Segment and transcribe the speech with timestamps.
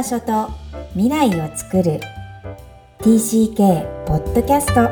[0.00, 0.48] 場所と
[0.94, 2.00] 未来をつくる。
[3.00, 4.88] TCK ポッドキャスト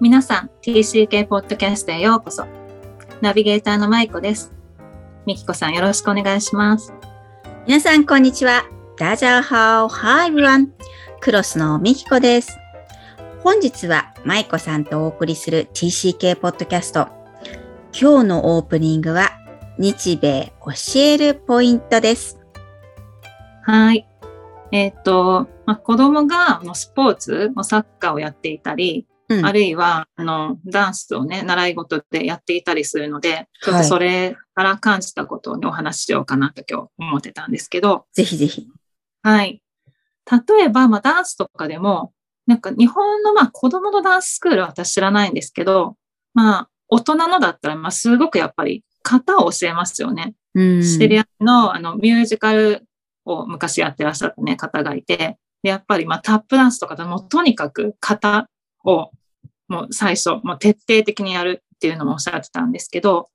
[0.00, 2.46] 皆さん TCK ポッドキャストへようこそ。
[3.20, 4.52] ナビゲーターのまいこです。
[5.26, 6.94] みきこさんよろしくお願いします。
[7.66, 8.62] 皆さんこんにちは。
[8.96, 10.68] ダジャーハオハイブラン
[11.20, 12.56] クロスのみきこです。
[13.42, 17.08] 本日はまいこさんとお送りする TCK ポッドキャスト
[17.92, 19.41] 今日のオープニングは
[19.78, 22.38] 日米教えるポイントです。
[23.64, 24.06] はい。
[24.70, 38.68] えっ、と、まあ、子供があのスポーツ、サッカーをやっていたり、うんあるいはあのダンスをね、習い事でやっていたりするので、ちょっとそれから感じたことを、ね、お話ししようかなと今日思ってたんですけど、ぜひぜひ。
[39.22, 39.62] はい。
[40.30, 42.12] 例えば、まあ、ダンスとかでも、
[42.46, 45.96] なんか日本のまあ子供のダンススクールは私知らないんですけど、
[46.34, 50.34] まあ、大人のだったら、まあ、すごくやっぱり型を教えますよね。
[50.54, 52.86] うん知り合いのあのミュージカル
[53.24, 58.48] を昔やってらっしゃったね、方がいて、でやっぱりまあタップダンスとかでもとにかく型
[58.84, 59.10] を
[59.72, 63.30] もう最初、もう徹底的にやるっていうのもおっしゃってたんですけど、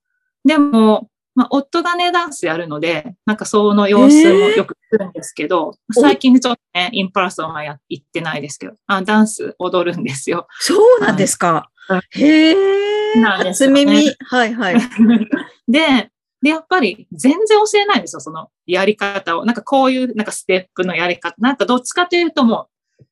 [0.46, 10.48] でも、まあ、夫がね、ダンスやるので、なんかその様子もよく来るんですけど、最近ちょっとね、インパラソンはや行ってないですけど、あダンス踊るんですよ。
[10.60, 11.72] そうなんですか。
[12.12, 13.20] へえ。
[13.20, 14.16] なんです初耳。
[14.20, 14.76] はいはい。
[15.68, 19.46] で、で、やっぱり全然教えないんですよ、そのやり方を。
[19.46, 21.36] なんかこういうなんかステップのやり方。
[21.40, 22.68] なんかどっちかというとも
[23.00, 23.04] う、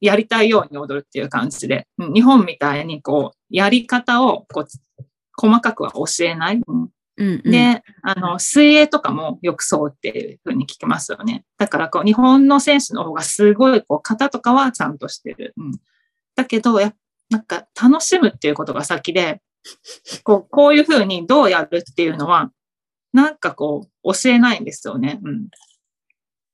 [0.00, 4.66] やりたいように踊るっていう感じで、うん日本みたいにこう、やり方をこう、
[5.36, 6.60] 細かくは教えない。
[6.66, 11.44] うんうんうん、で、あの、水泳とかもよくそうっていうふうに聞きますよね。
[11.58, 15.54] だからこう、日本の選手の方がすごいこう、型とかはちゃんとしてる。
[15.56, 15.72] うん。
[16.34, 16.96] だけど、やっ
[17.30, 19.40] なんか楽しむっていうことが先で、
[20.22, 22.50] こう、こういうふうにどうやるっていうのは、
[23.12, 25.20] なんかこう、教えないんですよね。
[25.22, 25.48] うん。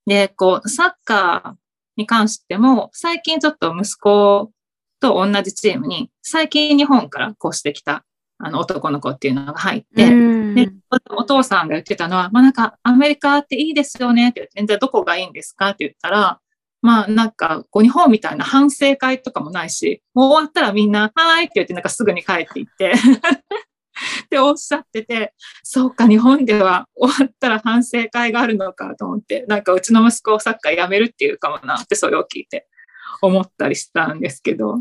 [0.07, 1.53] で、こう、サッカー
[1.97, 4.51] に関しても、最近ちょっと息子
[5.01, 8.05] と同じチームに、最近日本からこうしてきた、
[8.39, 10.71] あの、男の子っていうのが入って、うんで、
[11.11, 16.41] お父さんが言ってたのは、まあなんかアメリカっていいですよねって言って、じゃあどこがいいんですかって言ったら、
[16.83, 22.93] まあなんかこう日本みたいな反省会とかもないし、もう終わったらみんな、はーいって言ってなんかすぐに帰っていって、
[24.25, 32.67] っておっしゃってて、そうか、日本では終わったら反省会があるのかと思って、なんかうちの息子をサッカーやめるっていうかもなってそれを聞いて。
[33.23, 34.77] 思ったりしたんですけど、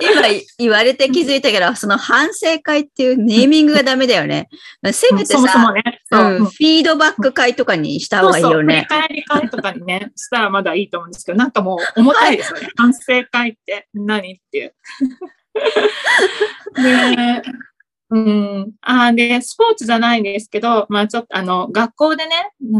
[0.00, 0.22] 今
[0.58, 4.48] 言われて気づいたけど、その反省会っていうネーミングがダメだよね。
[4.92, 8.86] せめてさ、そもそもね、そううん、フィードバック会とかにした方がいいよね。
[8.88, 12.68] そうそう振り返り会とかにね、したらまだいいと思うんですけど、なんかもう重たいですよね。
[12.76, 14.74] 反省会って何っていう。
[16.74, 17.42] で、
[18.12, 18.72] うん。
[18.82, 22.34] あで、スポーツじゃないんですけど、まあちょっとあの、学校でね、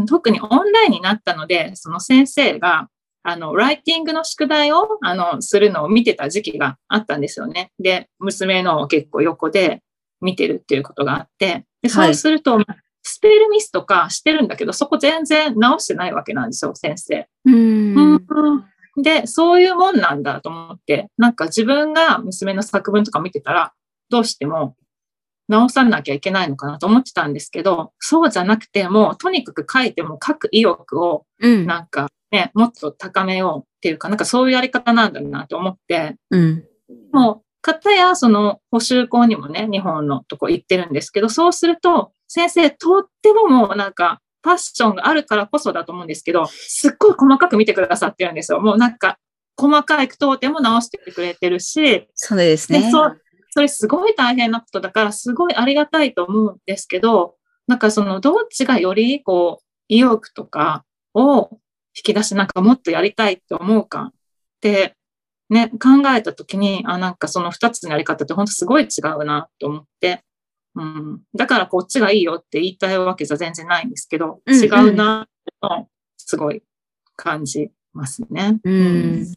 [0.07, 2.89] 特にオンラインになったので、その先生が、
[3.23, 7.71] あの、ライティングの宿題を、あの、するのを見てた時期があったんですよね。
[7.79, 9.81] で、娘のを結構横で
[10.21, 12.59] 見てるっていうことがあって、で、そうすると、
[13.03, 17.27] スペルミスとかしてるんだけど、そこ全然直してないわけなんですよ、先生。
[17.45, 18.27] うん。
[18.97, 23.73] で、そういうもんなんだと思って、なんか自分が娘の作文とか見てたら、
[24.09, 24.75] どうしても
[25.47, 31.65] 直さなきゃいけないのかなと思ってたんですけど、そうじゃなくて、もうとにかく書いても書く意欲をうん。
[31.65, 36.63] なんかね、もっと高めようっていうか、なんかそういうやり方なんだなと思って、うん。
[37.11, 48.59] もう、方やその補修校にもね、日本のとこ行ってるんですけど、そうすると、先生、とってももうなんか、パッションがあるからこそだと思うんですけど、すっごい細かく見てくださってるんですよ。
[48.59, 49.19] もうなんか、
[49.57, 52.81] 細かい句読点も直してくれてるし、そうですね。
[52.81, 53.21] でそう、
[53.51, 57.35] それすごい大変なことだから、すごいありがたいと思うんですけど、
[57.67, 60.83] なんかその、どっちがより、こう、意欲とか
[61.13, 61.59] を
[61.95, 64.13] 引き出して、なんかもっとやりたいって思うかっ
[64.61, 64.95] て、
[65.49, 70.23] ね、考えたときに、あ、なんかその二つのやり方って本当すごい違うなと思って、
[70.75, 71.21] うん。
[71.35, 75.27] だからこっちがいいよって言いたいわけじゃ全然ないんですけど、うんうん違うな
[75.61, 76.63] と、すごい
[77.17, 78.59] 感じますね。
[78.63, 79.33] うん。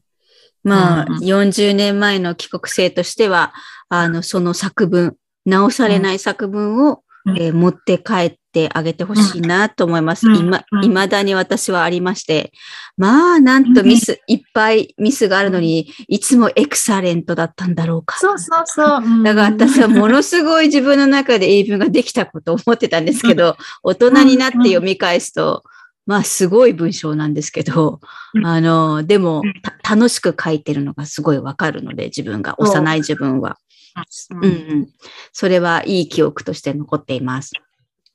[0.62, 3.52] まあ、うん40年前の帰国生としては、
[3.88, 10.28] あの、その作文、直されない作文を、うんえー持って帰ってあげてほしいなと思います。
[10.28, 10.36] うん。
[10.36, 10.82] 今、うん。
[10.82, 12.52] 未だに私はありまして、
[12.96, 18.18] まあ、なんとミス、いっぱいミスがあるのに、いつもエクサレントだったんだろうか。
[18.18, 19.02] そうそうそう。
[19.02, 19.22] うん。
[19.22, 25.64] だから私はものすごい自分の中で英文ができたことを思ってたんですけど、大人になって読み返すと、
[26.06, 28.00] まあすごい文章なんですけど、
[28.34, 28.46] うん。
[28.46, 29.42] あの、でも
[29.88, 33.56] 楽しく書いてるのがすごいわかるので、自分が、幼い自分は。
[34.30, 34.48] ううんんう
[34.82, 34.88] ん。
[35.32, 37.52] それはいい記憶として残っています。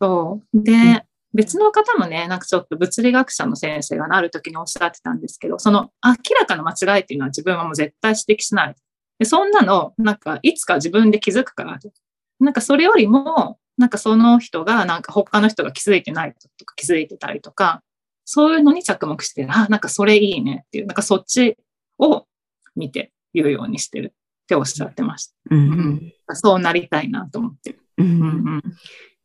[0.02, 0.64] そう。
[0.64, 1.04] で、ん
[1.34, 8.76] 別の方もね、なんかちょっと物理学者の先生がなるときにおっしゃってたんですけど、その明らかな間違いっていうのは自分はもう絶対指摘しない。
[9.20, 11.78] でそんなの、なんかいつか自分で気づくから。
[12.40, 17.84] なんかそれよりも、なんかその人が、なんか他の人が気づいてないとか気づいてたりとか、
[18.26, 21.58] そういうのに着目して、あ、なんかそれいいねっていう、なんかそっち
[22.00, 22.26] を
[22.76, 24.14] 見て言うようにしてる
[24.50, 25.34] っておっしゃってました。
[25.51, 27.80] うんそうなりたいなと思ってる。
[27.98, 28.63] うんうんうん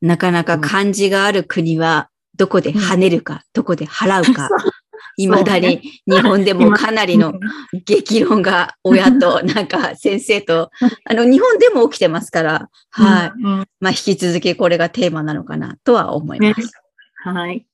[0.01, 4.51] なかなか漢字がある国は、どこで跳ねるか、どこで払うか、
[5.17, 7.33] 未だに日本でもかなりの
[7.87, 10.71] 激論が親と、 なんか先生と、
[11.07, 13.33] あの、日本でも起きてますから、はい。
[13.35, 16.61] うんうんまあ、引き続きこれがテーマなのかなとは思います。
[16.61, 16.67] ね
[17.25, 17.67] はい。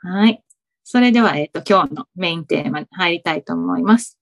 [0.00, 0.42] はい。
[0.84, 4.18] それでは、えっ、と、今日のメインテーマに入りたいと思います。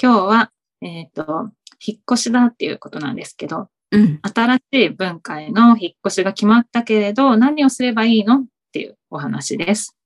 [0.00, 1.50] 今日は、えっ、と、
[1.84, 4.20] 引っ越しだっていうことなんですけど、うん。
[4.22, 9.96] 新しい文化への引っ越しが決まったけれど、何をすればいいのっていうお話です。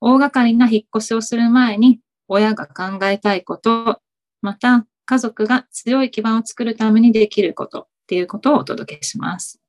[0.00, 4.00] 大掛かりな引っ越しをする前に、親が考えたいこと、
[4.40, 9.60] また家族が強い基盤を作るためにできることっていうことをお届けします。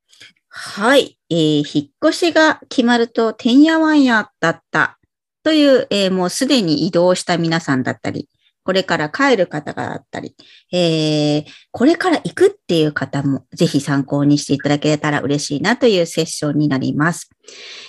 [0.48, 1.18] はい。
[1.30, 4.98] えー引っ越しが決まると、てんやわんやだった
[5.44, 8.30] という、えーもうすでに移動した皆さんだったり、
[8.64, 10.36] これから帰る方がだったり、
[10.72, 17.30] えーこれから行くっていう方もぜひ参考にしていただけたら嬉しいなというセッションになります。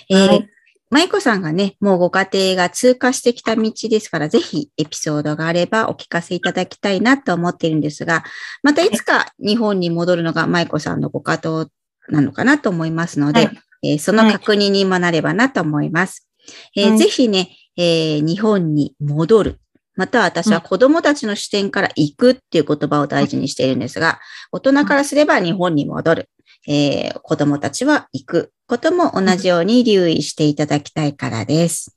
[0.09, 0.49] えーはい
[0.91, 8.23] 舞子さんがね、もうご家庭が通過してきた道ですから、ぜひエピソードがあればお聞かせいただきたいなと思っているんですが、
[8.61, 11.67] またいつか日本に戻るのが舞子さんのご家庭
[12.09, 16.29] なのかなと思いますので、はいえーその確認にもなればなと思います。
[16.77, 19.59] えーはいぜひね、えー日本に戻る。
[19.95, 24.19] または私は子供たちの視点から行くっていう言葉を大事にしているんですが、
[24.51, 26.29] 大人からすれば日本に戻る。
[26.67, 31.95] えー子供たちは行くことも同じように留意していただきたいからです。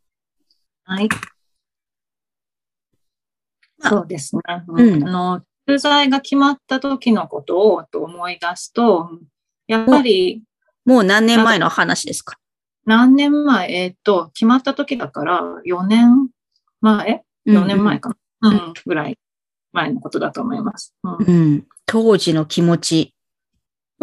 [0.85, 1.09] はい。
[3.83, 4.43] あそうですね。
[4.69, 9.09] うんあの、駐在が決まった時のことをと思い出すと、
[9.67, 10.43] やっぱり
[10.85, 12.37] もう何年前の話ですか？
[12.87, 16.29] 何年前、えっ、と、決まった時だから4年
[16.81, 17.23] 前？
[17.53, 18.17] ?4 年前か。
[18.41, 18.73] な、うん。
[18.87, 19.19] ぐらい
[19.73, 20.95] 前のことだと思います。
[21.03, 21.67] うん。
[21.87, 23.15] 当時の気持ち。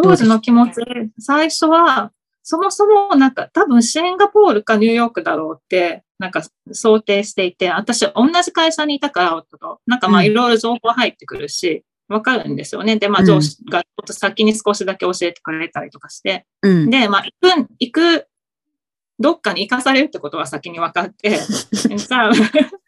[0.01, 0.81] 当時の気持ち、
[1.19, 2.12] 最初は、
[2.44, 10.27] そもそもなんか多分シンガポールかニューヨークだろうって、なんか想定していて、私同じ会社にいたから、夫と、なんかまあうん。
[10.27, 12.98] いろいろ情報入ってくるし、わかるんですよね。
[12.98, 13.24] で、まうん。
[13.24, 16.89] あ上司がちょっと先に少しだけ教えてくれたりとかして、うん。
[16.89, 18.27] で、まあ行く、行く、
[19.18, 21.39] どっかに行かされるってことは先に分かって、
[21.71, 22.31] じゃあ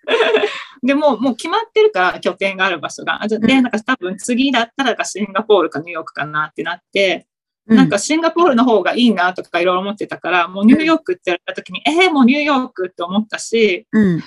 [0.84, 3.20] でも、もう決まってるから、拠点がある場所が。
[3.28, 7.28] で、なんか多分次だったらシンガポールかニューヨークかなってなって、
[7.66, 14.24] なんかシンガポールの方がいいなとかいろいろ思ってたから、もうニューヨークって言われた時に、えー、もうニューヨークって思ったし、うん。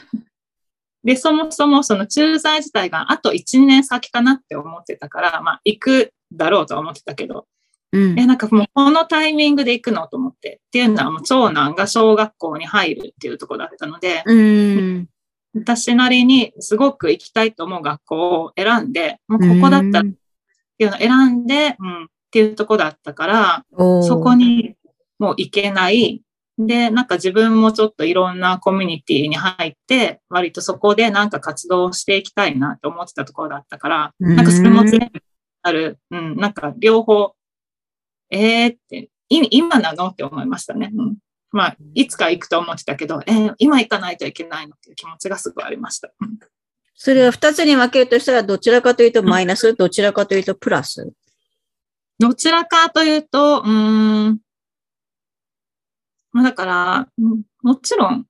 [1.03, 7.47] で、そもそもその駐在自体があと1年先かなって思ってたから、まあ行くだろうとは思ってたけど、
[7.93, 8.19] うん。
[8.19, 15.09] え、なんかもうこのタイミングで行くのと思って、っていうのはもう長男が小学校に入るっていうところだったので、うん。
[15.55, 20.13] 私なりにすごく行きたいと思う学校を選んで、もうここだったらっ
[20.79, 23.65] ていうのを選んで、うん、っていうとこだったから、
[24.03, 24.77] そこに
[25.19, 26.23] もう行けない。
[26.57, 34.37] で、なんか自分もちょっといろんなコミュニティに入って、割とそこでなんか活動していきたいなって思ってたところだったから、うん。
[34.37, 35.23] なんかそれも全部
[35.63, 37.35] ある、うん、なんか両方、
[38.31, 40.09] えーって、い今なの？
[40.09, 40.91] って思いましたね。
[40.95, 41.17] うん、
[41.53, 46.11] まあ、いつか行くと思ってたけど、えー今行かないといけないのっていう気持ちがすごいありました。
[46.21, 46.39] うん
[47.03, 51.11] それは二つに分けるとしたら、どちらかというとマイナス、どちらかというとプラス？
[52.19, 54.39] どちらかというと、うーん。
[56.33, 58.25] まあだから、うんもちろん、まあ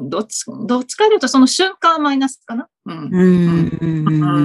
[0.00, 2.68] どっち、どっちかというとその瞬間はマイナスかな？
[2.86, 3.08] うん。
[3.12, 3.86] う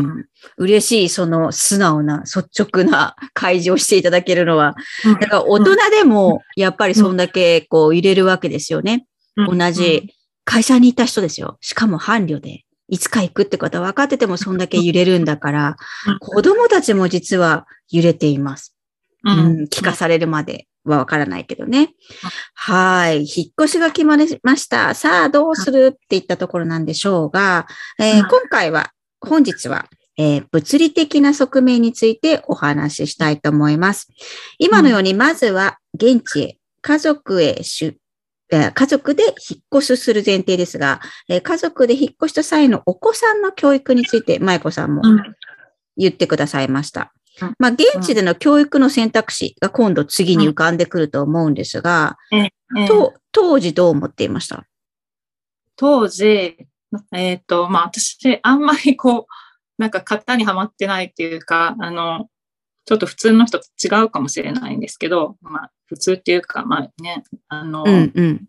[0.01, 0.25] ん。
[0.57, 4.75] 嬉しい、その素直な、率直な開示をしていただけるのは。
[5.19, 7.17] だから大人でも、やっぱりそん。
[7.17, 9.05] だけこう入れるわけですよね。
[9.35, 10.13] 同じ
[10.45, 11.57] 会社にいた人ですよ。
[11.61, 12.63] しかも伴侶で。
[12.89, 14.57] いつか行くってことは分かっててもそん。
[14.57, 15.25] だけ揺れるん。
[15.25, 15.75] だから、
[16.19, 18.73] 子供たちも実は揺れています。
[19.23, 21.93] うん、聞かされるまではわからないけどね。
[22.53, 23.19] はい。
[23.21, 23.27] 引っ
[23.59, 24.93] 越しが決まりました。
[24.93, 27.67] さあ、どうするっていったところなんでしょうが、
[27.99, 28.91] えーはい今回は、
[29.21, 34.07] 本日は、えー物理的な側面についてお話ししたいと思います。
[34.57, 37.97] 今のように、まずは、現地へ、家族へ出
[38.49, 45.21] えー家族で引っ越しする前提ですが、えー家族で引っ越した際のお子さんの教育について、舞子さんもうん
[45.97, 47.11] 言ってくださいました。
[47.41, 47.55] うん。
[47.59, 54.65] まあ、現地での教育の選択肢が今度次に浮かんでくると思うんですが、ええと当時どう思っていました？
[55.75, 56.57] 当時、
[57.13, 59.25] えっ、と、まあ私、あんまりこう、
[59.77, 62.29] なんか型にはまってないっていうか、あの、
[62.85, 68.45] ちょっと普通の人と違うかもしれないんですけど、まあ普通っていうか、まあね、あの、うんうん。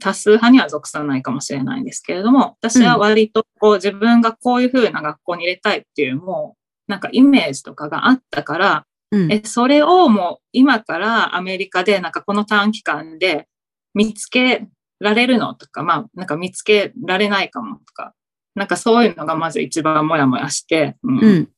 [0.00, 13.48] 多数派には属さないかもしれないんですけれども、私は割とこう自分がこういう風な学校に入れたいっていうもう、なんかイメージとかがあったから、うんえ、それをもう今からアメリカでなんかこの短期間で
[13.94, 14.66] 見つけ
[14.98, 18.14] られるのとか、まあなんか見つけられないかもとか、
[18.54, 21.50] なんかそういうのがまず一番もやもやして、うんうん。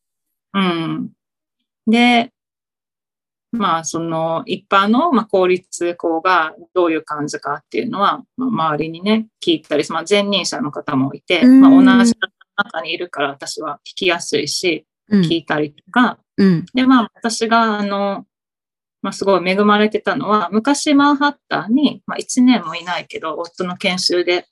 [0.54, 1.11] うん。
[1.87, 2.32] で、
[3.50, 12.14] まあ、その一般の、まあ、公立校がどういう感じかっていうのは、まあ、周りにね、聞いたり、まあ、前任者の方もいて、うんまあ、同じ
[12.56, 16.66] 中にいるから私は聞きやすいし、うん聞いたりとか、うん。
[16.74, 18.26] で、まあ、私が、あの、
[19.02, 24.46] まあ、すごい恵まれてたのは、昔マンハッタンに、まあ、1年もいないけど、夫の研修で、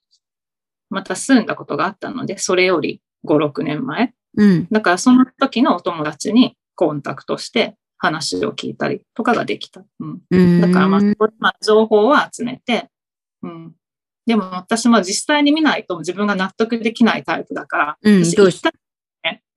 [0.91, 4.15] また住んだことがあったので、それより5、6年前。
[4.37, 4.69] うん。
[4.71, 9.83] だからその時のお友達にコンタクトして話を聞いたりとかができた。
[10.01, 10.61] うん、うん。
[10.61, 11.01] だからまあ、
[11.39, 12.89] まあ情報を集めて、
[13.43, 13.75] うん。
[14.27, 18.79] でも私も実際に見ないと自分が納得できないタイプだから、私うんどうし行った、ね、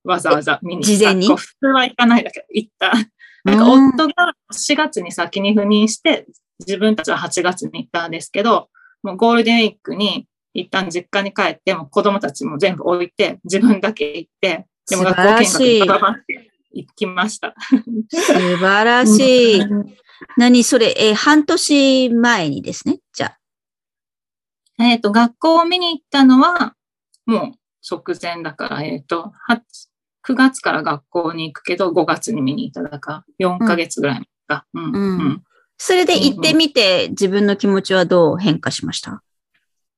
[0.04, 0.96] わざわざ見に行った。
[0.98, 1.28] 事前に？
[1.28, 2.92] 普通は行かないだけど、行った。
[3.44, 6.26] なんか夫が4月に先に赴任して、
[6.60, 8.68] 自分たちは8月に行ったんですけど、
[9.02, 17.54] もうゴールデンウィークに一旦実家に帰って、もう子供たちも全部置いて、自分だけ行って、でも学校見学にバババって行きました。
[18.10, 19.62] 素晴らしい。
[20.36, 22.98] 何それ、えー半年前にですね？
[23.14, 23.26] じゃ
[24.78, 24.82] あ。
[24.82, 26.74] えっ、と、学校を見に行ったのは、
[27.26, 27.52] もう
[27.90, 29.60] 直前だから、えっ、と、8
[30.22, 34.66] 9月から学校に行くけど、5月に見に行っただから、4ヶ月ぐらいか。
[34.74, 34.84] うん。
[34.84, 34.96] うんう
[35.28, 35.42] ん
[35.82, 39.22] それで行ってみて、自分の気持ちはどう変化しました？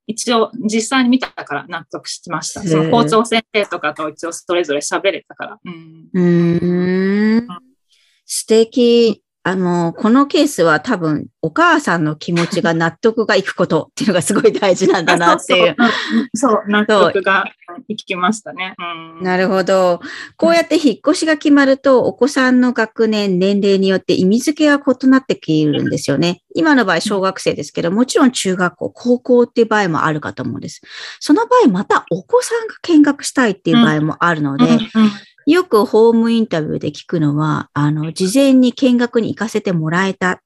[0.06, 2.62] 一応、実際に見たから納得しました。
[2.62, 5.58] その校長先生とかと一応それぞれ喋れたから。
[5.64, 6.08] うん。
[6.12, 7.48] うーん。
[8.24, 9.24] 素敵。
[9.44, 15.76] あの、このケースは多分、お母さんの気持ちが納得がいくことっていうのがすごい大事なんだなっていう。
[16.34, 17.44] そうそう納得が
[17.88, 18.74] いきましたね。
[18.78, 19.24] うん。
[19.24, 20.00] なるほど。
[20.36, 26.42] こうやって引っ越しが決まると、お子さんの学年、年齢によって意味付けが異なってくるんですよね。
[26.54, 30.82] 今の場合、小学生ですけど、もちろん中学校、高校っていう場合もあるかと思うんです。
[31.18, 35.10] その場合、またお子さんが見学したいっていう場合もあるので、うんうん
[35.46, 40.42] よくホームインタビューで聞くのは、あの、事前に見学に行かせてもらえた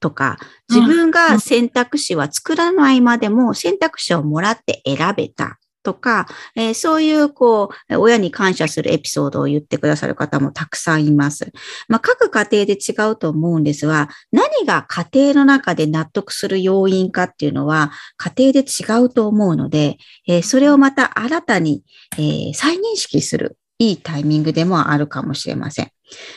[0.00, 0.38] とか、
[0.68, 11.50] 自分が選択肢は作らないまでも選択肢をもらって選べたとか、えーそういう、こう、親に感謝するエピソードを言ってくださる方もたくさんいます。
[11.88, 21.82] まあ、各家庭で違うと思うんですが、何が家庭の中で納得する要因かっていうのは、家庭で違うと思うので、えーそれをまた新たに、
[22.18, 25.90] えー再認識するいいタイミングでもあるかもしれません。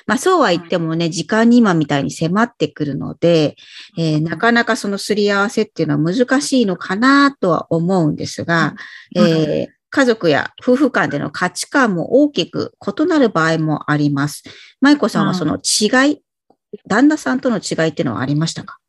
[0.06, 3.56] まあそうは言ってもね、時間に今みたいに迫ってくるので、
[3.98, 8.76] えーなかなかそのすり合わせっていうのは難しいのかなとは思うんですが、
[9.16, 9.28] うん。
[9.28, 14.44] えー家族や夫婦間での価値観も大きく異なる場合もあります。
[14.80, 16.22] 舞子さんはその違い、
[16.88, 18.80] 旦那さんとの違いっていうのはありましたか？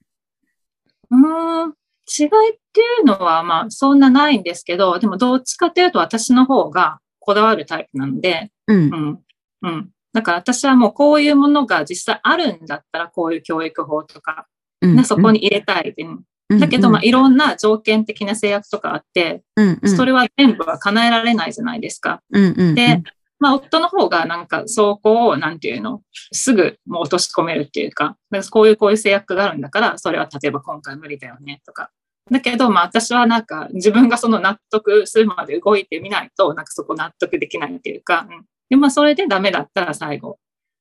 [1.10, 1.74] うーん。
[2.06, 2.30] 違いっ
[2.72, 8.96] ていうのは、まあ、そんなないんですけど、でも、どっちかというと、私の方がこだわるタイプなので、うんう。
[8.96, 9.18] ん。
[9.62, 9.90] うん。
[10.12, 14.46] だから私はもうこういうものが実際あるんだったら、こういう教育法とか、
[14.80, 15.94] うんね、そこに入れたい。
[15.96, 16.24] うん
[16.60, 22.20] だけど、まあ、いろんな条件的な制約とかあって、うんうん、それは全部は叶えられないじゃないですか。
[22.30, 23.02] うんうんうん、で、
[23.38, 28.16] まあ、夫の方がなんか、そこを、なんていうの、すぐもう落とし込めるっていうか、
[28.50, 31.90] こういうこういう制約があるんだから、それは例えば今回無理だよね、とか。
[32.30, 38.44] だけど、まあ、私はなんか、自分がその納得するまで動いてみないと、なんかそこ納得できないっていうか、うん。
[38.70, 40.38] で、まあ、それでダメだったら最後、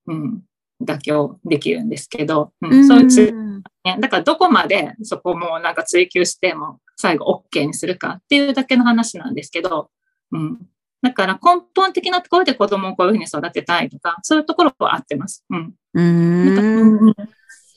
[0.08, 0.44] うん、
[0.84, 3.34] 妥協できるんですけど、うん、そういうち
[3.84, 3.98] ね。
[4.00, 9.90] だからどこまでそこもなんか追求しても最後 OK にするかっていうだけの話なんですけど、
[10.32, 10.60] うん。
[11.02, 15.44] だから根本的なところで子供をこういうふうに育てたいとか、そういうところは合ってます。
[15.50, 15.74] うん。
[15.94, 16.02] う
[17.10, 17.16] ん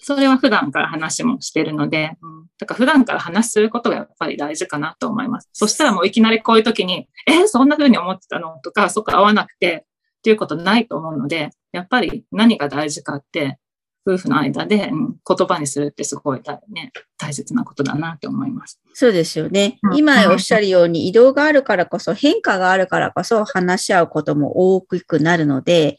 [0.04, 5.48] それは普段から話もしてるので、うん、だから普段から話することがやっぱり大事かなと思います。
[5.52, 8.58] そしたらもういきなりこういう時に、えーそんな風に思ってたの？
[8.62, 9.86] とか、そこ合わなくて
[10.18, 13.58] っていうことないと思うので、やっぱり何が大事かって、
[14.06, 18.78] 夫婦の間で、うん言葉にするってすごい大,、ね、大切なことだなって思います。
[18.92, 19.94] そうですよねう。
[19.94, 25.96] ん今おっしゃるように移動があるからこそ変化があるからこそ話し合うことも多くなるので、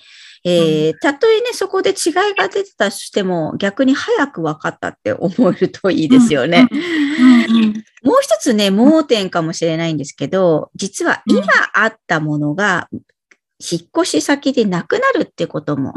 [0.48, 6.68] えー、たとえね、そこで違いが出てたとしても、逆に早く分かったって思えるといいですよね。
[8.04, 12.88] もう一つね、盲点かもしれないんですけど、実は今あったものが、
[13.60, 15.94] 引っ越し先でなくなるってことも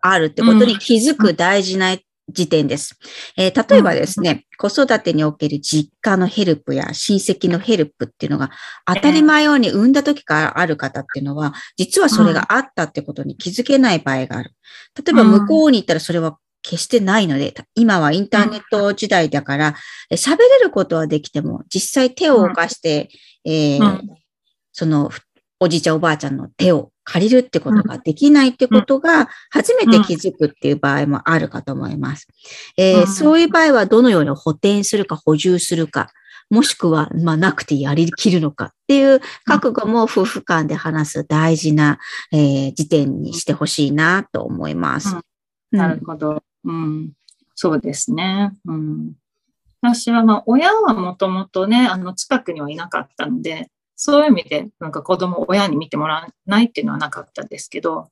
[0.00, 1.94] あるってことに気づく大事な
[2.28, 2.98] 時点です。
[3.36, 8.50] えー、例えばですね、子育てにおける実家のヘルプや親戚のヘルプっていうのが
[8.86, 14.52] 当たり前ように産んだ時からある方っていうのは、実はそれがあったってことに気づけない場合がある。
[15.04, 19.74] 例えば向こうに行ったらそれは決してないので、今はインターネット時代だから、
[20.10, 23.10] 喋れることはできても、実際手を動かして、
[23.44, 24.00] えー、
[24.72, 25.10] その
[25.60, 32.26] おじいちゃんおばあちゃんの手を借りるってことができないってことが初めて気づくっていう場合もあるかと思います。
[32.76, 36.10] えー、そういう場合はどのように補填するか補充するか、
[36.50, 41.98] もしくは、まあ、なくてやりきるのかっていう覚悟も夫婦間で話す大事な、
[42.32, 45.16] えー、時点にしてほしいなと思います。
[45.16, 45.18] う
[45.76, 46.42] ん、なるほど。
[46.64, 47.12] うん。
[47.54, 48.52] そうですね。
[48.66, 49.12] うん。
[49.80, 58.10] 私は、まあ、親はもともとね、あの、近くにはいなかったので、そういう意味で、なんか子供を親に見てもらわないっていうのはなかったですけど、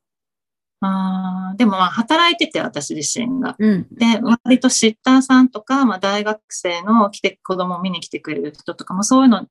[0.85, 3.55] あでもまあ働いてて私自身が。
[3.59, 9.47] うん、で、割とシッターさんとか、まあ大学生の来て、子供を見に来てくれる人とかもそういうの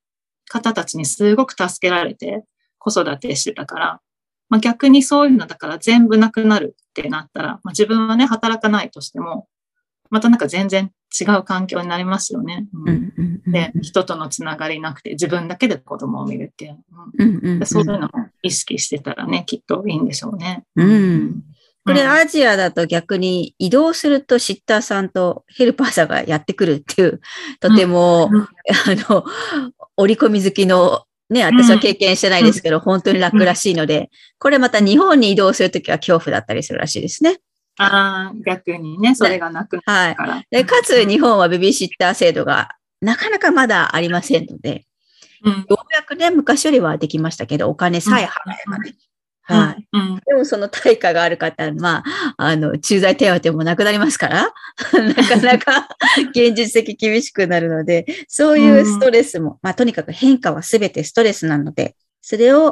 [0.49, 2.43] 方たちにすごく助けられて
[2.79, 4.01] 子育てしてたから、
[4.49, 9.47] まあ逆にそういうのだから全部なくなるってなったら、まあ自分はね、働かないとしても、
[10.11, 12.67] またなんか全然違う環境になりますよね。
[13.47, 16.77] で、人とのつながりなくて自分だけで子供を見るっていう。
[17.17, 18.09] うんそういうのを
[18.43, 20.63] 意識してたらね、きっといいんでしょうね。
[20.75, 21.41] うん。
[21.83, 27.21] これ、アジアだと逆に移動するとシッターさんとヘルパーさんがやってくるっていう、
[27.59, 28.47] とても、うん、あ
[29.09, 29.25] の、
[29.97, 37.39] 折り込み好きのね、私は経験してないですけど、うん、本当に楽らしいので、これまた日本に移動するときは恐怖だったりするらしいですね。
[37.81, 40.33] ああ、逆にね、それがなくなるから。
[40.33, 42.69] はい、でかつ、日本はベビーシッター制度が
[43.01, 44.85] なかなかまだありませんので、
[45.43, 48.93] うん、ようやくね、昔よりはできましたけど、お金さえ払えばね。
[49.49, 50.21] うん、はい、うん。
[50.23, 54.53] でもその対価がある方は、まあ、あの、駐在手当もなくなりますから、
[54.93, 55.89] なかなか
[56.29, 62.71] 現実的厳しくなるので、そういうストレスも、まあ、とにかく変化はすべてストレスなので、それを、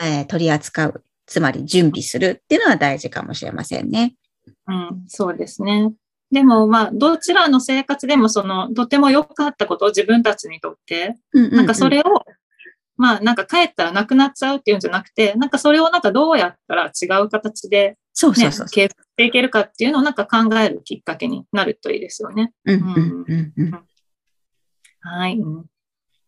[0.00, 4.14] えー、取り扱う、つまり準備するっていうのは大事かもしれませんね。
[4.68, 5.92] うん、そうですね。
[6.30, 12.02] でも、まあ、どちらの生活でも、その、とても良かったことを自分たちにとって、なんかそれを、
[12.96, 18.66] まあ、なんか帰ったらなくなっちゃうっていうんじゃなくて、なんかそれをなんかどうやったら違う形で、ね、そうそうそう。
[18.66, 22.52] 継続していけるかっていうのをなんか考えるきっかけになるといいですよね。
[25.00, 25.40] はい。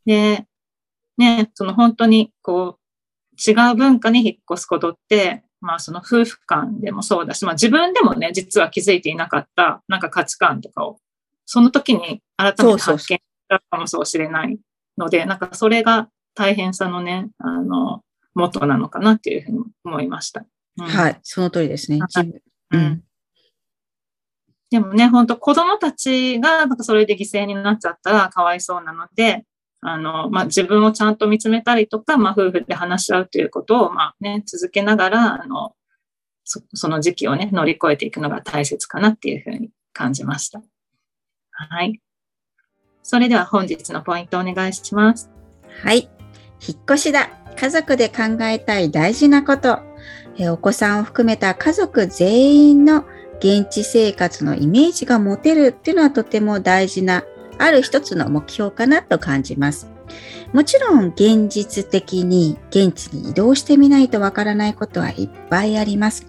[0.06, 0.46] で、
[1.18, 2.80] ね、その本当にこう、
[3.36, 10.98] 違う文化に引っ越すことって、まあその夫婦間でもそうだし、まあ自分でもね、実は気づいていなかったなんか価値観とかを、
[11.46, 14.58] その時に改めて発見したかもしれない
[14.98, 18.02] ので、なんかそれが大変さのね、あの、
[18.34, 20.44] 元なのかなっていうふうに思いました。
[20.78, 22.00] うん、はい、その通りですね。
[22.70, 23.02] うん。
[24.70, 29.44] でもね、本当子供たちがなんかそれで犠牲になっちゃったらかわいそうなので、
[29.82, 35.74] あの、まあ、自分をちゃんと見つめたりとか、まあ、夫婦で話し合うということを、まあね、続けながら、あの、
[36.44, 40.62] そその時期をね、乗り越えていくのが大切かなっていうふうに感じました。
[41.52, 42.00] はい。
[43.02, 45.30] それでは本日のポイントお願いします。
[45.82, 46.10] はい。
[46.66, 47.30] 引っ越しだ。
[47.56, 49.80] 家族で考えたい大事なこと。
[50.38, 53.04] えお子さんを含めた家族全員の
[53.38, 57.24] 現地生活のイメージが持てるっていうのはとても大事な
[57.62, 59.88] ある一つの目標かなと感じます。
[60.52, 66.26] もちろん現実的に現地に移動してみないとわからないことはいっぱいあります。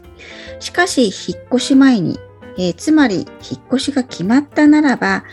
[0.60, 2.20] しかし、引っ越し前に、
[2.58, 3.28] えー、つまり引っ
[3.70, 5.24] 越しが決まったならば、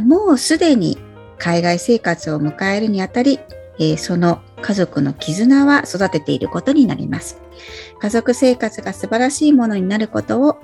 [0.00, 0.98] もうすでに
[1.38, 3.38] 海外生活を迎えるにあたり、
[3.78, 7.40] えー、その家族の絆は育てていることになります。
[8.00, 10.58] 家族生活が素晴らしいものになることを、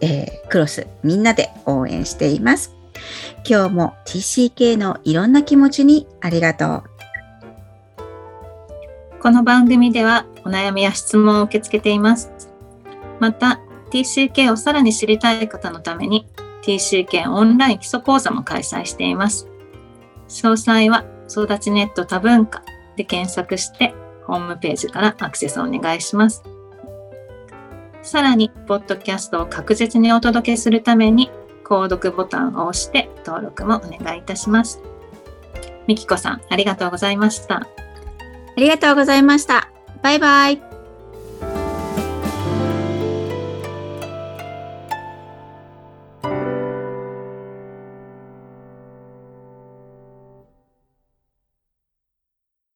[0.00, 2.75] えー、クロスみんなで応援しています。
[3.48, 6.84] 今日も TCK のいろんな気持ちにありがとう。
[9.20, 12.30] この番組ではお悩みや質問を受け付けています。
[13.18, 16.26] また、TCK をさらに知りたい方のために
[16.62, 19.48] TCK オンライン基礎講座も開催しています。
[20.28, 22.62] 詳細は育ちネット多文化
[22.96, 23.94] で検索して
[24.26, 26.42] ホームページからアクセスお願いします。
[28.02, 31.30] さらに、ポッドキャストを確実にお届けするために
[31.66, 34.80] 購読ボタンを押して登録もお願いいたします。
[35.88, 37.56] みきこさん、ありがとうございました。
[37.56, 37.66] あ
[38.56, 39.68] りがとうございました。
[40.02, 40.75] バイバイ。